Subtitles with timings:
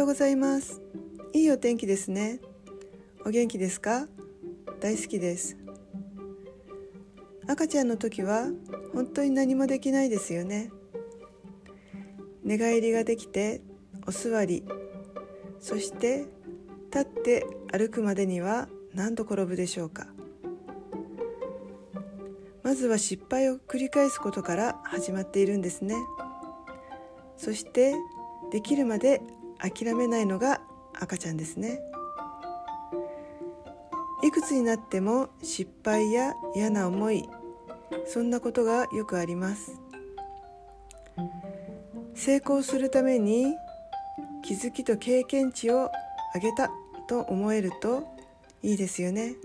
[0.00, 0.80] ようございます。
[1.34, 2.40] いいお天気ですね。
[3.26, 4.06] お元気ですか？
[4.80, 5.58] 大好きです。
[7.46, 8.46] 赤ちゃんの時は
[8.94, 10.70] 本当に何もできないですよね。
[12.44, 13.60] 寝返りができて
[14.06, 14.64] お座り
[15.60, 16.24] そして
[16.90, 20.06] 立って歩くまでには何度転ぶでしょうか？
[22.62, 25.94] まずは失敗を繰り返すことから始まっているんですね。
[27.36, 27.92] そして
[28.50, 29.20] できるまで
[29.60, 30.60] 諦めないのが
[30.98, 31.80] 赤ちゃんですね。
[34.22, 37.26] いくつになっても失敗や嫌な思い
[38.06, 39.80] そんなことがよくあります。
[42.14, 43.54] 成功するために
[44.42, 45.90] 気づきと経験値を
[46.34, 46.70] 上げた
[47.08, 48.04] と思えると
[48.62, 49.36] いいですよね。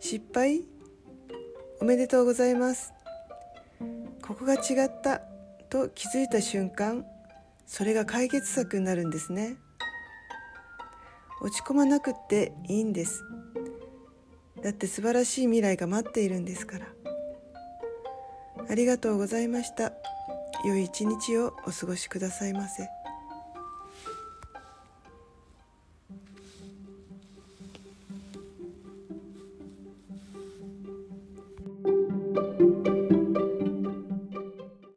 [0.00, 0.64] 失敗
[1.80, 2.92] おめでとうございます。
[4.22, 5.20] ここが違った
[5.68, 7.04] と気づいた瞬間
[7.72, 9.56] それが解決策になるんですね。
[11.40, 13.24] 落ち込まなくっていいんです。
[14.62, 16.86] だって素晴らしい未来が待っているんですから。
[18.68, 19.94] ありがとうございました。
[20.66, 23.01] 良い一日をお過ごしくださいませ。